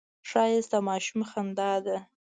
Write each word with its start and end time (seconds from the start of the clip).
ښایست 0.29 0.69
د 0.71 0.75
ماشوم 0.87 1.21
خندا 1.29 1.71
ده 1.85 1.97